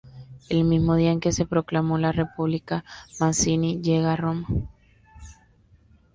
[0.49, 2.83] El mismo día en que se proclamó la República,
[3.19, 4.47] Mazzini llega a Roma.